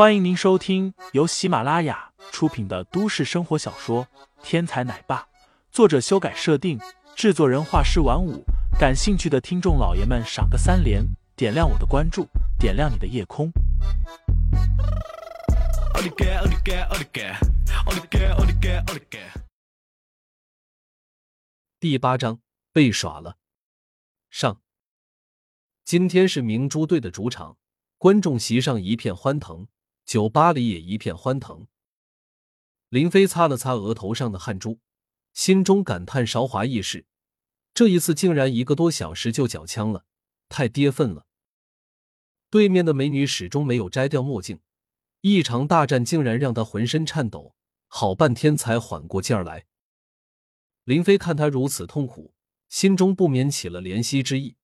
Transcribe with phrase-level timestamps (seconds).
[0.00, 4.06] 欢迎您收听由喜马拉雅出品的都市生活小说
[4.42, 5.18] 《天才奶爸》，
[5.70, 6.80] 作者修改设定，
[7.14, 8.42] 制作人画师晚舞。
[8.78, 11.04] 感兴趣的听众老爷们，赏个三连，
[11.36, 12.26] 点亮我的关注，
[12.58, 13.52] 点亮你的夜空。
[21.78, 22.40] 第八章
[22.72, 23.36] 被耍了。
[24.30, 24.62] 上，
[25.84, 27.58] 今天是明珠队的主场，
[27.98, 29.66] 观众席上一片欢腾，
[30.10, 31.68] 酒吧里也一片欢腾。
[32.88, 34.80] 林飞擦了擦额头上的汗珠，
[35.32, 37.06] 心中感叹韶华易逝，
[37.72, 40.04] 这一次竟然一个多小时就缴枪了，
[40.48, 41.28] 太跌份了。
[42.50, 44.58] 对面的美女始终没有摘掉墨镜，
[45.20, 47.54] 一场大战竟然让她浑身颤抖，
[47.86, 49.66] 好半天才缓过劲儿来。
[50.82, 52.34] 林飞看他如此痛苦，
[52.68, 54.56] 心中不免起了怜惜之意，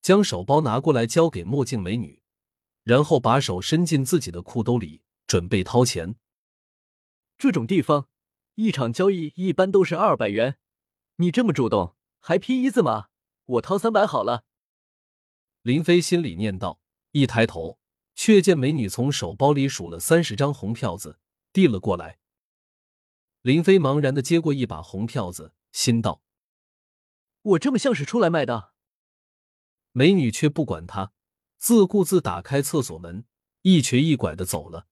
[0.00, 2.22] 将手包拿过来交给墨镜美女，
[2.88, 6.14] 然后把手伸进自己的裤兜里，准备掏钱。
[7.36, 8.08] 这种地方，
[8.54, 10.56] 一场交易一般都是二百元，
[11.16, 13.08] 你这么主动，还拼一字吗，
[13.44, 14.46] 我掏三百好了。
[15.60, 16.80] 林飞心里念道，
[17.10, 17.78] 一抬头，
[18.14, 21.18] 却见美女从手包里数了三十张红票子，
[21.52, 22.18] 递了过来。
[23.42, 25.52] 林飞茫然的接过一把红票子。
[25.72, 26.22] 心道
[27.42, 28.72] ：“我这么像是出来卖的？”
[29.92, 31.12] 美女却不管他，
[31.58, 33.24] 自顾自打开厕所门，
[33.62, 34.86] 一瘸一拐的走了。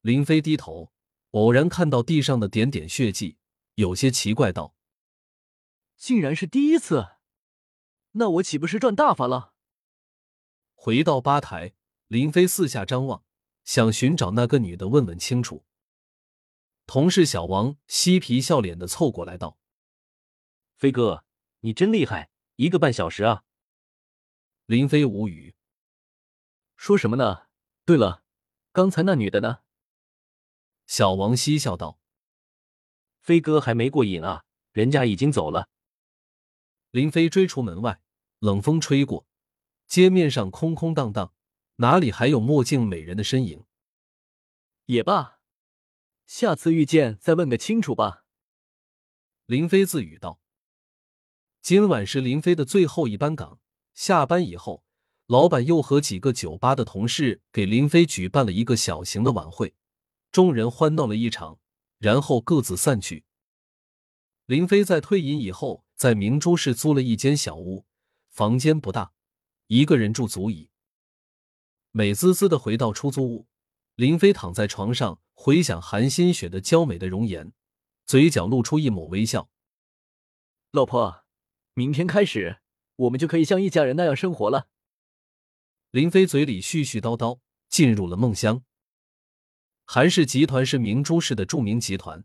[0.00, 0.92] 林飞低头，
[1.32, 3.36] 偶然看到地上的点点血迹，
[3.74, 4.74] 有些奇怪道
[5.96, 7.06] ：“竟然是第一次，
[8.12, 9.52] 那我岂不是赚大发了？”
[10.74, 11.74] 回到吧台，
[12.08, 13.22] 林飞四下张望，
[13.62, 15.64] 想寻找那个女的，问问清楚。
[16.86, 19.58] 同事小王嬉皮笑脸的凑过来道
[20.74, 21.24] ：“飞哥，
[21.60, 23.44] 你真厉害，一个半小时啊！”
[24.72, 25.54] 林飞无语，
[26.76, 27.46] 说什么呢？
[27.84, 28.24] 对了，
[28.72, 29.58] 刚才那女的呢？
[30.86, 32.00] 小王嬉笑道
[33.20, 35.68] ：“飞哥还没过瘾啊，人家已经走了。”
[36.90, 38.00] 林飞追出门外，
[38.38, 39.26] 冷风吹过，
[39.86, 41.34] 街面上空空荡荡，
[41.76, 43.66] 哪里还有墨镜美人的身影？
[44.86, 45.38] 也罢。
[46.24, 48.24] 下次遇见再问个清楚吧。”
[49.44, 50.40] 林飞自语道。
[51.60, 53.60] 今晚是林飞的最后一班岗，
[53.94, 54.84] 下班以后，
[55.26, 59.74] 老板又和几个酒吧的同事给林飞举办了一个小型的晚会，
[60.30, 61.58] 众人欢闹了一场，
[61.98, 63.24] 然后各自散去。
[64.46, 67.86] 林飞在退隐以后，在明珠市租了一间小屋，
[68.28, 69.12] 房间不大，
[69.68, 70.70] 一个人住足矣。
[71.90, 73.46] 美滋滋的回到出租屋。
[73.94, 77.52] 林飞躺在床上，回想韩新雪的娇美的容颜，
[78.06, 79.50] 嘴角露出一抹微笑。
[80.70, 81.24] 老婆，
[81.74, 82.61] 明天开始，
[83.02, 84.68] 我们就可以像一家人那样生活了。
[85.90, 88.64] 林飞嘴里絮絮叨叨，进入了梦乡。
[89.84, 92.24] 韩氏集团是明珠市的著名集团，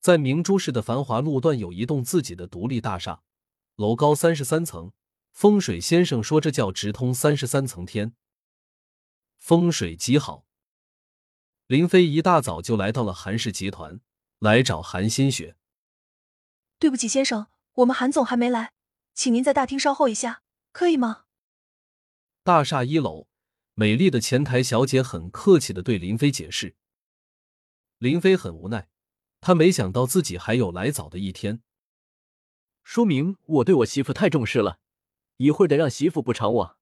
[0.00, 3.22] 在明珠市的繁华路段有一栋自己的独立大厦，
[3.76, 4.92] 楼高三十三层。
[5.30, 8.14] 风水先生说，这叫直通三十三层天，
[9.36, 10.44] 风水极好。
[11.68, 14.00] 林飞一大早就来到了韩氏集团，
[14.40, 15.56] 来找韩新雪。
[16.80, 18.72] 对不起，先生，我们韩总还没来，
[19.18, 21.24] 请您在大厅稍候一下，可以吗？
[22.44, 23.26] 大厦一楼，
[23.74, 26.76] 美丽的前台小姐很客气的对林飞解释。
[27.98, 28.88] 林飞很无奈，
[29.40, 31.60] 他没想到自己还有来早的一天，
[32.84, 34.78] 说明我对我媳妇太重视了，
[35.38, 36.78] 一会儿得让媳妇补偿我。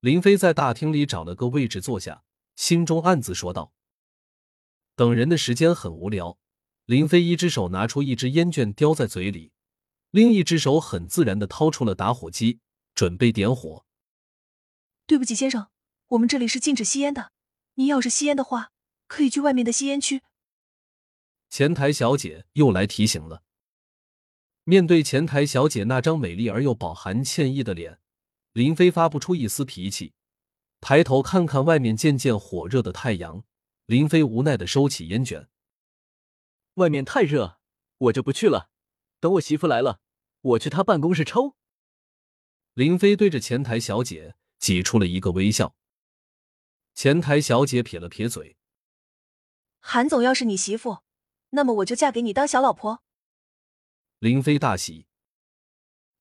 [0.00, 2.24] 林飞在大厅里找了个位置坐下。
[2.56, 3.74] 心中暗自说道
[4.96, 6.38] ：“等人的时间很无聊。”
[6.86, 9.52] 林飞一只手拿出一支烟卷，叼在嘴里，
[10.10, 12.60] 另一只手很自然的掏出了打火机，
[12.94, 13.84] 准备点火。
[15.06, 15.68] 对不起，先生，
[16.08, 17.32] 我们这里是禁止吸烟的。
[17.74, 18.72] 您要是吸烟的话，
[19.06, 20.22] 可以去外面的吸烟区。
[21.48, 23.42] 前台小姐又来提醒了。
[24.64, 28.00] 面对前台小姐那张美丽而又饱含歉意的脸，
[28.52, 30.14] 林飞发不出一丝脾气。
[30.80, 33.44] 抬头看看外面渐渐火热的太阳，
[33.86, 35.48] 林飞无奈的收起烟卷。
[36.74, 37.58] 外面太热，
[37.98, 38.70] 我就不去了。
[39.18, 40.00] 等我媳妇来了，
[40.40, 41.56] 我去他办公室抽。
[42.74, 45.76] 林飞对着前台小姐挤出了一个微笑。
[46.94, 48.56] 前台小姐撇了撇嘴
[49.80, 50.98] ：“韩总要是你媳妇，
[51.50, 53.02] 那么我就嫁给你当小老婆。”
[54.18, 55.06] 林飞大喜：“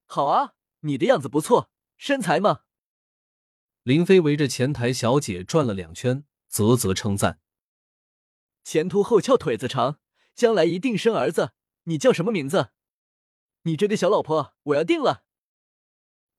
[0.06, 2.62] 好啊，你的样子不错，身材嘛。”
[3.83, 7.39] 林飞围着前台小姐转了两圈，啧啧称赞
[8.63, 10.00] ：“前凸后翘，腿子长，
[10.36, 11.54] 将来一定生儿子。
[11.83, 12.72] 你叫什么名字？
[13.64, 15.24] 你这个小老婆，我要定了。”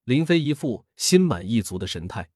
[0.04, 2.30] 林飞一副心满意足的神态。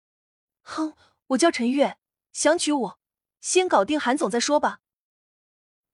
[0.62, 0.94] “哼，
[1.28, 1.98] 我叫陈月，
[2.32, 3.00] 想娶我，
[3.40, 4.80] 先搞定韩总再说吧。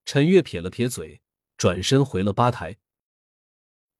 [0.04, 1.22] 陈月撇了撇嘴，
[1.56, 2.76] 转身回了吧台。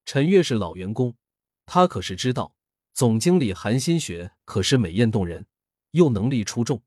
[0.04, 1.16] 陈月是老员工，
[1.64, 2.54] 他可是知道，
[2.92, 5.46] 总经理韩新雪可是美艳动人，
[5.92, 6.82] 又能力出众，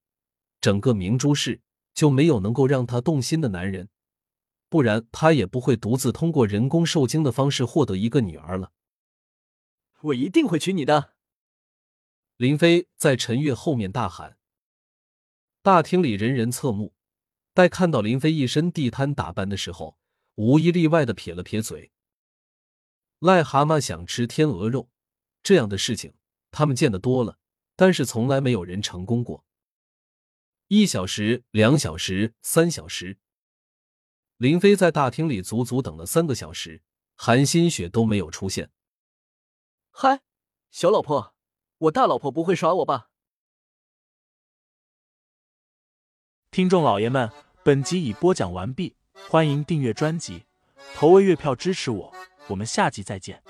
[0.62, 1.62] 整个明珠市
[1.96, 3.90] 就没有能够让他动心的男人，
[4.70, 8.72] 不然他也不会独自通过人工受精的方式获得一个女儿了。
[10.02, 11.16] 我一定会娶你的。
[12.36, 14.38] 林飞在陈月后面大喊。
[15.64, 16.94] 大厅里人人侧目，
[17.54, 19.98] 待看到林飞一身地摊打扮的时候，
[20.36, 21.92] 无一例外的撇了撇嘴。
[23.20, 24.92] 癞蛤蟆想吃天鹅肉，
[25.42, 26.14] 这样的事情
[26.52, 27.40] 他们见得多了，
[27.76, 29.44] 但是从来没有人成功过。
[30.68, 33.18] 一小时、两小时、三小时，
[34.38, 36.84] 林飞在大厅里足足等了三个小时，
[37.16, 38.70] 韩新雪都没有出现。
[39.90, 40.22] 嗨，
[40.70, 41.34] 小老婆，
[41.80, 43.10] 我大老婆不会耍我吧？
[46.52, 47.32] 听众老爷们，
[47.64, 48.96] 本集已播讲完毕，
[49.28, 50.46] 欢迎订阅专辑，
[50.94, 52.14] 投喂月票支持我，
[52.48, 53.42] 我们下集再见。